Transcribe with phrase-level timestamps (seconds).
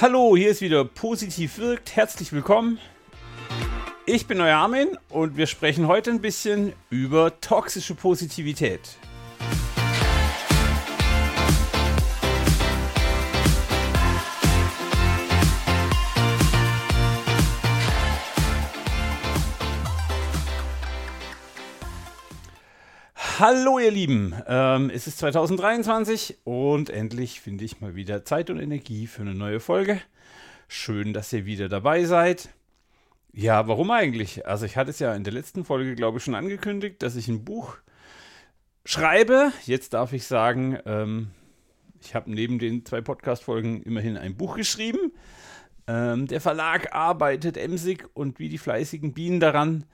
[0.00, 1.96] Hallo, hier ist wieder Positiv wirkt.
[1.96, 2.78] Herzlich willkommen.
[4.06, 8.96] Ich bin euer Armin und wir sprechen heute ein bisschen über toxische Positivität.
[23.40, 28.58] Hallo ihr Lieben, ähm, es ist 2023 und endlich finde ich mal wieder Zeit und
[28.58, 30.00] Energie für eine neue Folge.
[30.66, 32.48] Schön, dass ihr wieder dabei seid.
[33.32, 34.44] Ja, warum eigentlich?
[34.48, 37.28] Also ich hatte es ja in der letzten Folge, glaube ich, schon angekündigt, dass ich
[37.28, 37.76] ein Buch
[38.84, 39.52] schreibe.
[39.66, 41.30] Jetzt darf ich sagen, ähm,
[42.00, 45.12] ich habe neben den zwei Podcast-Folgen immerhin ein Buch geschrieben.
[45.86, 49.84] Ähm, der Verlag arbeitet emsig und wie die fleißigen Bienen daran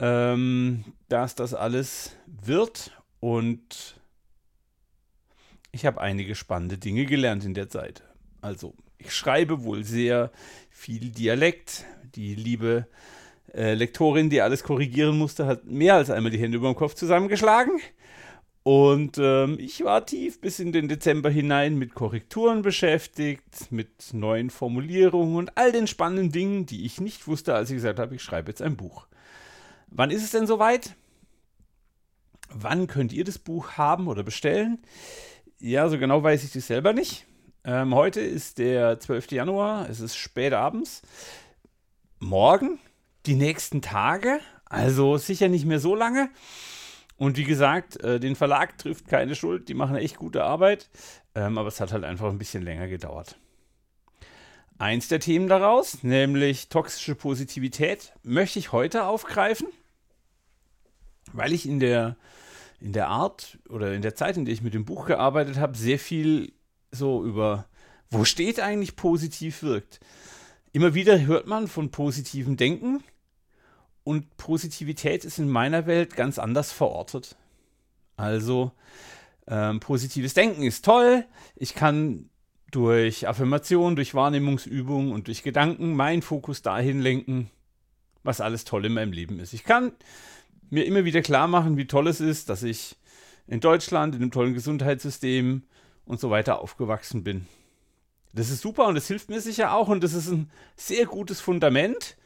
[0.00, 4.00] ähm, dass das alles wird und
[5.72, 8.02] ich habe einige spannende Dinge gelernt in der Zeit.
[8.40, 10.30] Also, ich schreibe wohl sehr
[10.70, 11.84] viel Dialekt.
[12.14, 12.86] Die liebe
[13.54, 16.94] äh, Lektorin, die alles korrigieren musste, hat mehr als einmal die Hände über dem Kopf
[16.94, 17.78] zusammengeschlagen.
[18.62, 24.50] Und ähm, ich war tief bis in den Dezember hinein mit Korrekturen beschäftigt, mit neuen
[24.50, 28.22] Formulierungen und all den spannenden Dingen, die ich nicht wusste, als ich gesagt habe, ich
[28.22, 29.06] schreibe jetzt ein Buch.
[29.90, 30.94] Wann ist es denn soweit?
[32.50, 34.78] Wann könnt ihr das Buch haben oder bestellen?
[35.58, 37.26] Ja, so genau weiß ich das selber nicht.
[37.64, 39.32] Ähm, heute ist der 12.
[39.32, 41.02] Januar, es ist spät abends.
[42.20, 42.78] Morgen,
[43.26, 46.30] die nächsten Tage, also sicher nicht mehr so lange.
[47.16, 50.88] Und wie gesagt, äh, den Verlag trifft keine Schuld, die machen echt gute Arbeit,
[51.34, 53.36] ähm, aber es hat halt einfach ein bisschen länger gedauert.
[54.78, 59.68] Eins der Themen daraus, nämlich toxische Positivität, möchte ich heute aufgreifen
[61.32, 62.16] weil ich in der,
[62.80, 65.76] in der Art oder in der Zeit, in der ich mit dem Buch gearbeitet habe,
[65.76, 66.52] sehr viel
[66.90, 67.66] so über,
[68.10, 70.00] wo steht eigentlich positiv wirkt.
[70.72, 73.02] Immer wieder hört man von positivem Denken
[74.04, 77.36] und Positivität ist in meiner Welt ganz anders verortet.
[78.16, 78.72] Also
[79.46, 81.24] ähm, positives Denken ist toll.
[81.56, 82.30] Ich kann
[82.70, 87.50] durch Affirmation, durch Wahrnehmungsübungen und durch Gedanken meinen Fokus dahin lenken,
[88.22, 89.54] was alles toll in meinem Leben ist.
[89.54, 89.92] Ich kann
[90.70, 92.96] mir immer wieder klar machen, wie toll es ist, dass ich
[93.46, 95.62] in Deutschland, in einem tollen Gesundheitssystem
[96.04, 97.46] und so weiter aufgewachsen bin.
[98.34, 101.40] Das ist super und das hilft mir sicher auch und das ist ein sehr gutes
[101.40, 102.16] Fundament.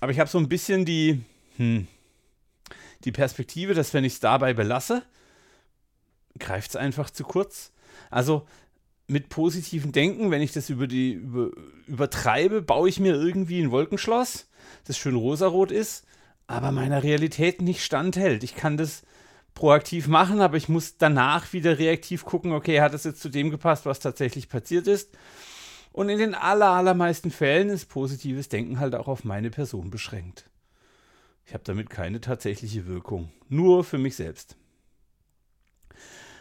[0.00, 1.20] Aber ich habe so ein bisschen die,
[1.56, 1.86] hm,
[3.04, 5.02] die Perspektive, dass wenn ich es dabei belasse,
[6.38, 7.72] greift es einfach zu kurz.
[8.10, 8.46] Also
[9.06, 11.50] mit positivem Denken, wenn ich das über die über,
[11.86, 14.48] übertreibe, baue ich mir irgendwie ein Wolkenschloss,
[14.84, 16.04] das schön rosarot ist
[16.48, 18.42] aber meiner Realität nicht standhält.
[18.42, 19.02] Ich kann das
[19.54, 23.50] proaktiv machen, aber ich muss danach wieder reaktiv gucken, okay, hat das jetzt zu dem
[23.50, 25.10] gepasst, was tatsächlich passiert ist?
[25.92, 30.48] Und in den aller, allermeisten Fällen ist positives Denken halt auch auf meine Person beschränkt.
[31.44, 34.56] Ich habe damit keine tatsächliche Wirkung, nur für mich selbst.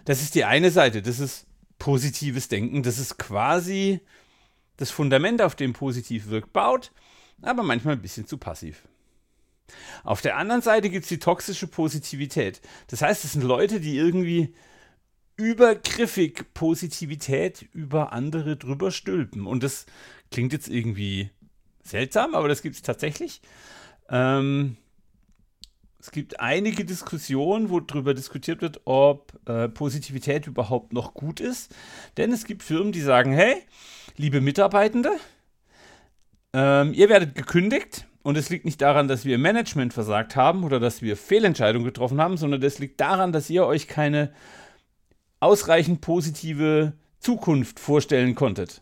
[0.05, 1.46] Das ist die eine Seite, das ist
[1.79, 4.01] positives Denken, das ist quasi
[4.77, 6.91] das Fundament, auf dem positiv wirkt, baut,
[7.41, 8.87] aber manchmal ein bisschen zu passiv.
[10.03, 12.61] Auf der anderen Seite gibt es die toxische Positivität.
[12.87, 14.53] Das heißt, es sind Leute, die irgendwie
[15.35, 19.45] übergriffig Positivität über andere drüber stülpen.
[19.45, 19.85] Und das
[20.31, 21.29] klingt jetzt irgendwie
[21.83, 23.41] seltsam, aber das gibt es tatsächlich.
[24.09, 24.77] Ähm,
[26.07, 31.75] es gibt einige Diskussionen, wo darüber diskutiert wird, ob äh, Positivität überhaupt noch gut ist.
[32.15, 33.57] Denn es gibt Firmen, die sagen, hey,
[34.15, 35.11] liebe Mitarbeitende,
[36.53, 40.79] ähm, ihr werdet gekündigt und es liegt nicht daran, dass wir Management versagt haben oder
[40.79, 44.31] dass wir Fehlentscheidungen getroffen haben, sondern es liegt daran, dass ihr euch keine
[45.41, 48.81] ausreichend positive Zukunft vorstellen konntet.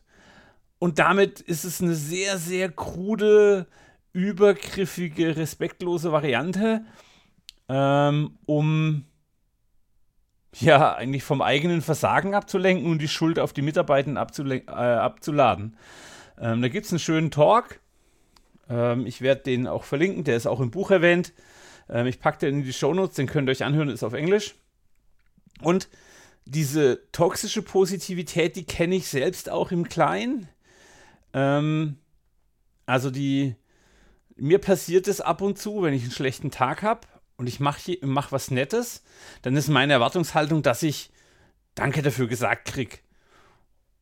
[0.77, 3.65] Und damit ist es eine sehr, sehr krude,
[4.13, 6.85] übergriffige, respektlose Variante,
[7.69, 9.05] ähm, um
[10.53, 15.77] ja eigentlich vom eigenen Versagen abzulenken und die Schuld auf die Mitarbeiter äh, abzuladen.
[16.39, 17.79] Ähm, da gibt es einen schönen Talk
[18.69, 21.33] ähm, ich werde den auch verlinken, der ist auch im Buch erwähnt.
[21.89, 24.55] Ähm, ich packe den in die Shownotes, den könnt ihr euch anhören, ist auf Englisch.
[25.61, 25.89] Und
[26.45, 30.47] diese toxische Positivität, die kenne ich selbst auch im Kleinen.
[31.33, 31.97] Ähm,
[32.85, 33.55] also die,
[34.35, 37.07] mir passiert es ab und zu, wenn ich einen schlechten Tag habe
[37.37, 39.03] und ich mache mach was Nettes,
[39.41, 41.11] dann ist meine Erwartungshaltung, dass ich
[41.75, 42.97] Danke dafür gesagt kriege.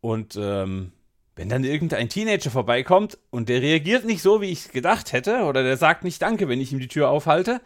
[0.02, 0.92] Und ähm,
[1.36, 5.44] wenn dann irgendein Teenager vorbeikommt und der reagiert nicht so, wie ich es gedacht hätte,
[5.44, 7.62] oder der sagt nicht Danke, wenn ich ihm die Tür aufhalte,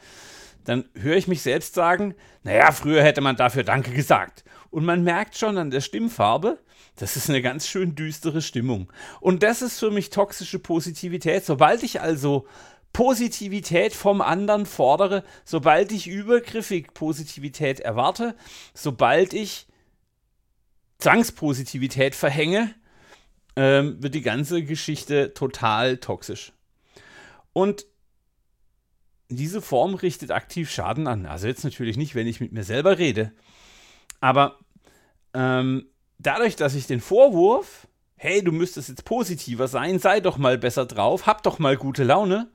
[0.63, 4.43] dann höre ich mich selbst sagen, naja, früher hätte man dafür Danke gesagt.
[4.69, 6.59] Und man merkt schon an der Stimmfarbe,
[6.95, 8.91] Das ist eine ganz schön düstere Stimmung.
[9.21, 11.45] Und das ist für mich toxische Positivität.
[11.45, 12.47] Sobald ich also
[12.97, 18.35] Positivität vom anderen fordere, sobald ich übergriffig Positivität erwarte,
[18.73, 19.67] sobald ich
[20.97, 22.73] Zwangspositivität verhänge,
[23.55, 26.53] ähm, wird die ganze Geschichte total toxisch.
[27.53, 27.85] Und
[29.29, 31.27] diese Form richtet aktiv Schaden an.
[31.27, 33.31] Also jetzt natürlich nicht, wenn ich mit mir selber rede.
[34.21, 34.57] Aber
[35.35, 35.85] ähm,
[36.17, 40.87] dadurch, dass ich den Vorwurf, hey, du müsstest jetzt positiver sein, sei doch mal besser
[40.87, 42.49] drauf, hab doch mal gute Laune,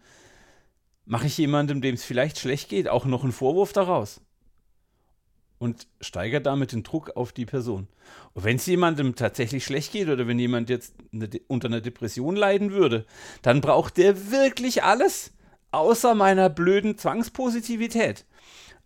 [1.05, 4.21] mache ich jemandem, dem es vielleicht schlecht geht, auch noch einen Vorwurf daraus.
[5.59, 7.87] Und steigert damit den Druck auf die Person.
[8.33, 12.35] Und wenn es jemandem tatsächlich schlecht geht oder wenn jemand jetzt eine, unter einer Depression
[12.35, 13.07] leiden würde,
[13.43, 15.33] dann braucht der wirklich alles
[15.71, 18.25] außer meiner blöden Zwangspositivität.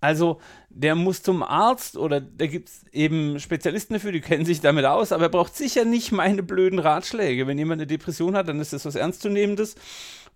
[0.00, 4.60] Also der muss zum Arzt oder da gibt es eben Spezialisten dafür, die kennen sich
[4.60, 7.46] damit aus, aber er braucht sicher nicht meine blöden Ratschläge.
[7.46, 9.74] Wenn jemand eine Depression hat, dann ist das was Ernstzunehmendes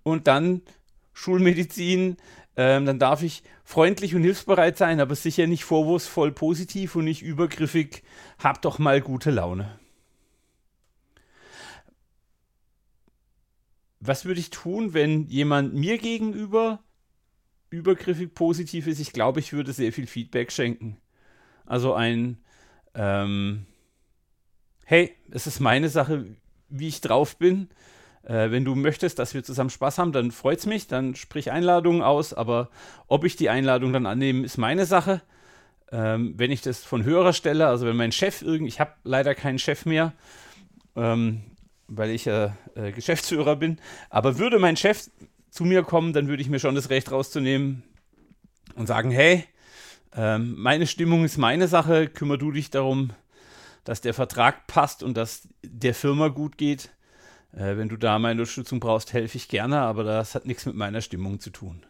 [0.03, 0.63] und dann
[1.21, 2.17] Schulmedizin,
[2.57, 7.21] ähm, dann darf ich freundlich und hilfsbereit sein, aber sicher nicht vorwurfsvoll positiv und nicht
[7.21, 8.03] übergriffig,
[8.39, 9.79] hab doch mal gute Laune.
[14.01, 16.83] Was würde ich tun, wenn jemand mir gegenüber
[17.69, 20.97] übergriffig positiv ist, ich glaube, ich würde sehr viel Feedback schenken.
[21.67, 22.39] Also ein,
[22.95, 23.67] ähm,
[24.87, 26.35] hey, es ist meine Sache,
[26.71, 27.69] wie ich drauf bin.
[28.25, 31.51] Äh, wenn du möchtest, dass wir zusammen Spaß haben, dann freut es mich, dann sprich
[31.51, 32.69] Einladungen aus, aber
[33.07, 35.23] ob ich die Einladung dann annehme, ist meine Sache.
[35.93, 39.35] Ähm, wenn ich das von höherer Stelle, also wenn mein Chef irgendwie, ich habe leider
[39.35, 40.13] keinen Chef mehr,
[40.95, 41.43] ähm,
[41.89, 45.11] weil ich äh, äh, Geschäftsführer bin, aber würde mein Chef
[45.51, 47.83] zu mir kommen, dann würde ich mir schon das Recht rauszunehmen
[48.77, 49.45] und sagen, hey,
[50.15, 53.11] ähm, meine Stimmung ist meine Sache, kümmer du dich darum,
[53.85, 56.91] dass der Vertrag passt und dass der Firma gut geht.
[57.53, 60.75] Äh, wenn du da meine Unterstützung brauchst, helfe ich gerne, aber das hat nichts mit
[60.75, 61.85] meiner Stimmung zu tun.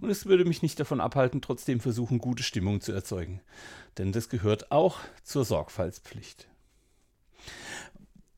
[0.00, 3.40] Und es würde mich nicht davon abhalten, trotzdem versuchen, gute Stimmung zu erzeugen.
[3.98, 6.48] Denn das gehört auch zur Sorgfaltspflicht.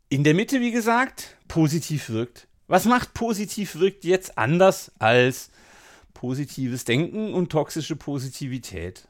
[0.08, 2.48] In der Mitte, wie gesagt, positiv wirkt.
[2.66, 5.50] Was macht positiv wirkt jetzt anders als
[6.14, 9.08] positives Denken und toxische Positivität?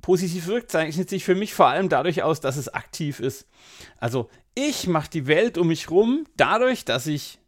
[0.00, 3.46] Positiv wirkt zeichnet sich für mich vor allem dadurch aus, dass es aktiv ist.
[3.98, 7.38] Also ich mache die Welt um mich rum dadurch, dass ich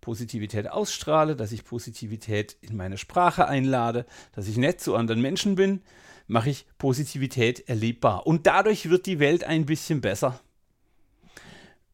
[0.00, 5.56] Positivität ausstrahle, dass ich Positivität in meine Sprache einlade, dass ich nett zu anderen Menschen
[5.56, 5.82] bin,
[6.28, 8.26] mache ich Positivität erlebbar.
[8.26, 10.40] Und dadurch wird die Welt ein bisschen besser.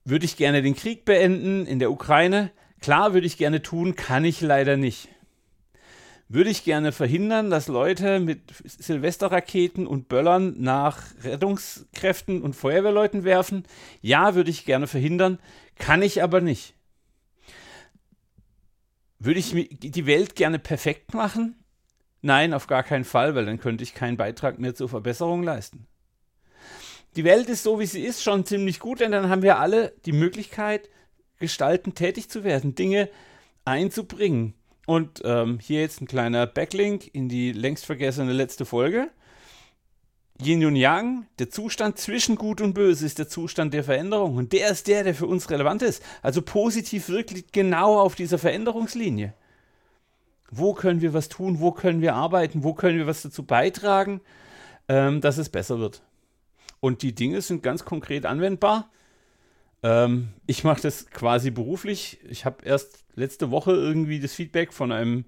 [0.05, 2.51] Würde ich gerne den Krieg beenden in der Ukraine?
[2.81, 5.09] Klar, würde ich gerne tun, kann ich leider nicht.
[6.33, 13.65] Würde ich gerne verhindern, dass Leute mit Silvesterraketen und Böllern nach Rettungskräften und Feuerwehrleuten werfen?
[14.01, 15.39] Ja, würde ich gerne verhindern,
[15.79, 16.75] kann ich aber nicht.
[19.19, 21.63] Würde ich die Welt gerne perfekt machen?
[22.23, 25.87] Nein, auf gar keinen Fall, weil dann könnte ich keinen Beitrag mehr zur Verbesserung leisten
[27.17, 29.95] die Welt ist so, wie sie ist, schon ziemlich gut, denn dann haben wir alle
[30.07, 30.89] die Möglichkeit,
[31.39, 33.11] gestalten, tätig zu werden, Dinge
[33.65, 34.55] einzubringen.
[34.87, 39.11] Und ähm, hier jetzt ein kleiner Backlink in die längst vergessene letzte Folge.
[40.41, 44.37] Yin und Yang, der Zustand zwischen Gut und Böse ist der Zustand der Veränderung.
[44.37, 46.03] Und der ist der, der für uns relevant ist.
[46.21, 49.35] Also positiv wirklich genau auf dieser Veränderungslinie.
[50.51, 51.61] Wo können wir was tun?
[51.61, 52.65] Wo können wir arbeiten?
[52.65, 54.21] Wo können wir was dazu beitragen,
[54.89, 56.03] ähm, dass es besser wird?
[56.81, 58.91] Und die Dinge sind ganz konkret anwendbar.
[59.83, 62.19] Ähm, ich mache das quasi beruflich.
[62.29, 65.25] Ich habe erst letzte Woche irgendwie das Feedback von einem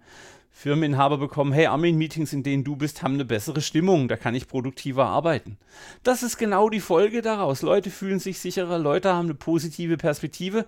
[0.50, 4.46] Firmeninhaber bekommen, hey, Armin-Meetings, in denen du bist, haben eine bessere Stimmung, da kann ich
[4.46, 5.58] produktiver arbeiten.
[6.04, 7.62] Das ist genau die Folge daraus.
[7.62, 10.64] Leute fühlen sich sicherer, Leute haben eine positive Perspektive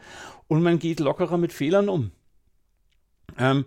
[0.48, 2.10] und man geht lockerer mit Fehlern um.
[3.38, 3.64] Ähm,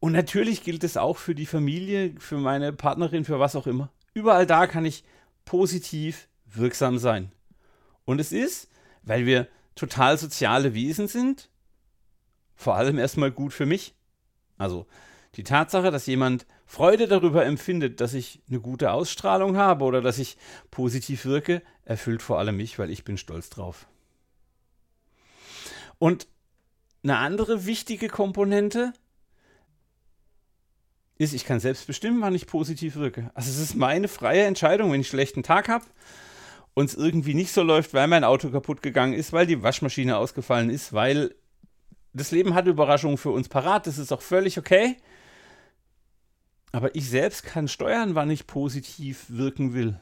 [0.00, 3.90] und natürlich gilt es auch für die Familie, für meine Partnerin, für was auch immer.
[4.14, 5.04] Überall da kann ich
[5.44, 7.30] positiv wirksam sein.
[8.06, 8.68] Und es ist,
[9.02, 11.50] weil wir total soziale Wesen sind,
[12.58, 13.94] vor allem erstmal gut für mich.
[14.58, 14.86] Also
[15.36, 20.18] die Tatsache, dass jemand Freude darüber empfindet, dass ich eine gute Ausstrahlung habe oder dass
[20.18, 20.36] ich
[20.72, 23.86] positiv wirke, erfüllt vor allem mich, weil ich bin stolz drauf.
[26.00, 26.26] Und
[27.04, 28.92] eine andere wichtige Komponente
[31.16, 33.30] ist, ich kann selbst bestimmen, wann ich positiv wirke.
[33.34, 35.84] Also es ist meine freie Entscheidung, wenn ich einen schlechten Tag habe
[36.74, 40.16] und es irgendwie nicht so läuft, weil mein Auto kaputt gegangen ist, weil die Waschmaschine
[40.16, 41.34] ausgefallen ist, weil
[42.12, 44.96] das Leben hat Überraschungen für uns parat, das ist auch völlig okay.
[46.72, 49.98] Aber ich selbst kann steuern, wann ich positiv wirken will.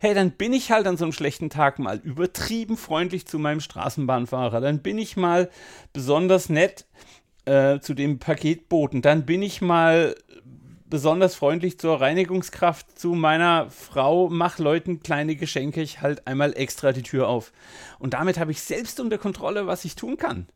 [0.00, 3.60] hey, dann bin ich halt an so einem schlechten Tag mal übertrieben freundlich zu meinem
[3.60, 5.50] Straßenbahnfahrer, dann bin ich mal
[5.92, 6.86] besonders nett
[7.46, 10.14] äh, zu dem Paketboten, dann bin ich mal
[10.88, 16.92] besonders freundlich zur Reinigungskraft, zu meiner Frau, mach Leuten kleine Geschenke, ich halt einmal extra
[16.92, 17.52] die Tür auf.
[17.98, 20.46] Und damit habe ich selbst unter Kontrolle, was ich tun kann.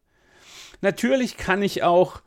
[0.82, 2.20] Natürlich kann ich auch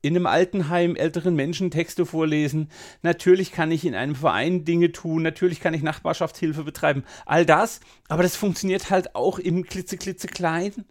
[0.00, 2.70] in einem Altenheim älteren Menschen Texte vorlesen.
[3.02, 5.22] Natürlich kann ich in einem Verein Dinge tun.
[5.22, 7.04] Natürlich kann ich Nachbarschaftshilfe betreiben.
[7.26, 7.80] All das.
[8.08, 10.86] Aber das funktioniert halt auch im klitzeklitzeklein.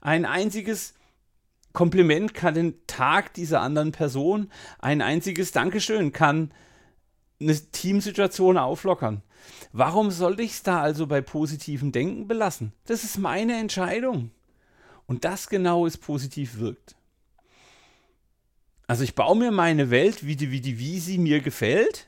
[0.00, 0.94] Ein einziges
[1.72, 6.50] Kompliment kann den Tag dieser anderen Person, ein einziges Dankeschön kann
[7.40, 9.22] eine Teamsituation auflockern.
[9.72, 12.72] Warum sollte ich es da also bei positivem Denken belassen?
[12.86, 14.32] Das ist meine Entscheidung.
[15.08, 16.94] Und das genau ist positiv wirkt.
[18.86, 22.06] Also ich baue mir meine Welt, wie die, wie die, wie sie mir gefällt.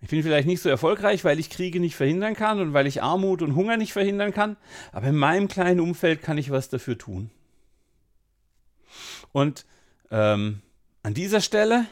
[0.00, 3.02] Ich bin vielleicht nicht so erfolgreich, weil ich Kriege nicht verhindern kann und weil ich
[3.02, 4.56] Armut und Hunger nicht verhindern kann.
[4.90, 7.30] Aber in meinem kleinen Umfeld kann ich was dafür tun.
[9.30, 9.64] Und
[10.10, 10.62] ähm,
[11.04, 11.86] an dieser Stelle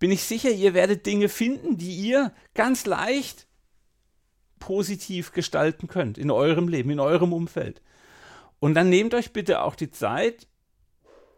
[0.00, 3.46] bin ich sicher, ihr werdet Dinge finden, die ihr ganz leicht
[4.58, 7.80] positiv gestalten könnt in eurem Leben, in eurem Umfeld.
[8.60, 10.46] Und dann nehmt euch bitte auch die Zeit,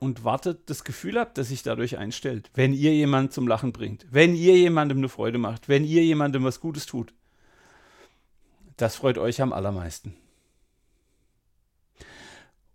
[0.02, 4.04] und wartet, das Gefühl habt, das sich dadurch einstellt, wenn ihr jemanden zum Lachen bringt,
[4.10, 7.14] wenn ihr jemandem eine Freude macht, wenn ihr jemandem was Gutes tut.
[8.76, 10.16] Das freut euch am allermeisten.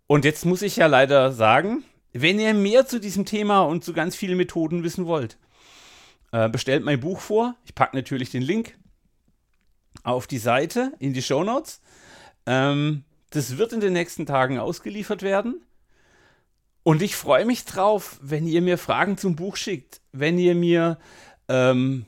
[0.06, 3.92] Und jetzt muss ich ja leider sagen, wenn ihr mehr zu diesem Thema und zu
[3.92, 5.36] ganz vielen Methoden wissen wollt,
[6.32, 7.56] äh, bestellt mein Buch vor.
[7.66, 8.78] Ich packe natürlich den Link
[10.02, 11.82] auf die Seite in die Show Notes.
[12.46, 15.62] Ähm, das wird in den nächsten Tagen ausgeliefert werden.
[16.82, 20.98] Und ich freue mich drauf, wenn ihr mir Fragen zum Buch schickt, wenn ihr mir
[21.48, 22.06] ähm,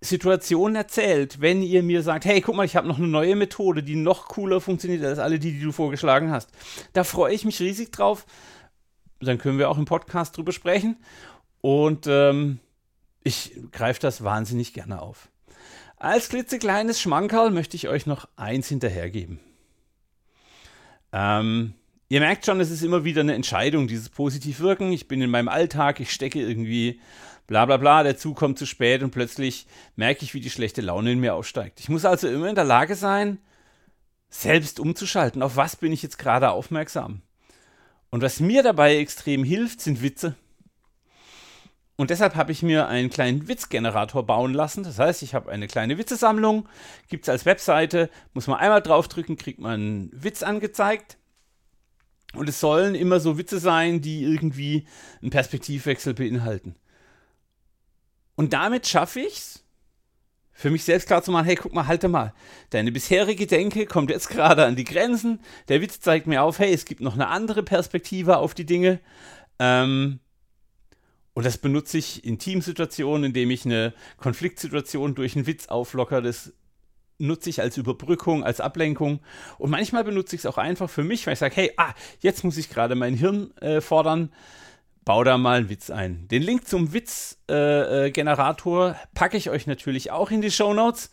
[0.00, 3.84] Situationen erzählt, wenn ihr mir sagt, hey, guck mal, ich habe noch eine neue Methode,
[3.84, 6.50] die noch cooler funktioniert als alle die, die du vorgeschlagen hast.
[6.92, 8.26] Da freue ich mich riesig drauf.
[9.20, 10.96] Dann können wir auch im Podcast drüber sprechen.
[11.60, 12.58] Und ähm,
[13.22, 15.28] ich greife das wahnsinnig gerne auf.
[15.96, 19.38] Als klitzekleines Schmankerl möchte ich euch noch eins hinterhergeben.
[21.12, 21.74] Ähm,
[22.12, 24.92] Ihr merkt schon, es ist immer wieder eine Entscheidung, dieses positiv wirken.
[24.92, 27.00] Ich bin in meinem Alltag, ich stecke irgendwie
[27.46, 29.66] bla bla bla, der Zug kommt zu spät und plötzlich
[29.96, 31.80] merke ich, wie die schlechte Laune in mir aufsteigt.
[31.80, 33.38] Ich muss also immer in der Lage sein,
[34.28, 35.42] selbst umzuschalten.
[35.42, 37.22] Auf was bin ich jetzt gerade aufmerksam?
[38.10, 40.34] Und was mir dabei extrem hilft, sind Witze.
[42.02, 44.82] Und deshalb habe ich mir einen kleinen Witzgenerator bauen lassen.
[44.82, 46.68] Das heißt, ich habe eine kleine Witzesammlung,
[47.06, 51.16] gibt es als Webseite, muss man einmal draufdrücken, kriegt man einen Witz angezeigt.
[52.34, 54.84] Und es sollen immer so Witze sein, die irgendwie
[55.20, 56.74] einen Perspektivwechsel beinhalten.
[58.34, 59.64] Und damit schaffe ich es,
[60.50, 62.34] für mich selbst klar zu machen, hey, guck mal, halte mal.
[62.70, 65.38] Deine bisherige Denke kommt jetzt gerade an die Grenzen.
[65.68, 68.98] Der Witz zeigt mir auf, hey, es gibt noch eine andere Perspektive auf die Dinge.
[69.60, 70.18] Ähm,
[71.34, 76.20] und das benutze ich in Teamsituationen, indem ich eine Konfliktsituation durch einen Witz auflocker.
[76.20, 76.52] Das
[77.18, 79.20] nutze ich als Überbrückung, als Ablenkung.
[79.58, 82.44] Und manchmal benutze ich es auch einfach für mich, weil ich sage, hey, ah, jetzt
[82.44, 84.30] muss ich gerade mein Hirn äh, fordern.
[85.04, 86.28] Bau da mal einen Witz ein.
[86.28, 91.10] Den Link zum Witzgenerator äh, äh, packe ich euch natürlich auch in die Show Notes.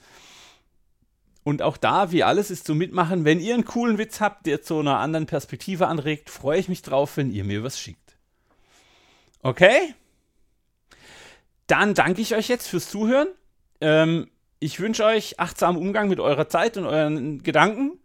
[1.44, 3.24] Und auch da, wie alles, ist zu mitmachen.
[3.24, 6.82] Wenn ihr einen coolen Witz habt, der zu einer anderen Perspektive anregt, freue ich mich
[6.82, 8.18] drauf, wenn ihr mir was schickt.
[9.42, 9.96] Okay?
[11.70, 13.28] Dann danke ich euch jetzt fürs Zuhören.
[13.80, 14.28] Ähm,
[14.60, 18.00] ich wünsche euch achtsamen Umgang mit eurer Zeit und euren Gedanken.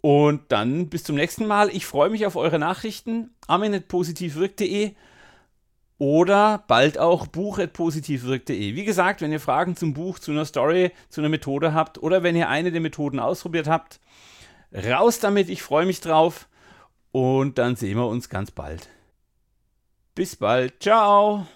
[0.00, 1.68] Und dann bis zum nächsten Mal.
[1.68, 3.34] Ich freue mich auf eure Nachrichten.
[3.48, 4.94] armin.positivwirk.de
[5.98, 8.74] oder bald auch buch.positivwirk.de.
[8.74, 12.22] Wie gesagt, wenn ihr Fragen zum Buch, zu einer Story, zu einer Methode habt oder
[12.22, 14.00] wenn ihr eine der Methoden ausprobiert habt,
[14.72, 15.50] raus damit.
[15.50, 16.48] Ich freue mich drauf.
[17.12, 18.88] Und dann sehen wir uns ganz bald.
[20.14, 20.82] Bis bald.
[20.82, 21.46] Ciao.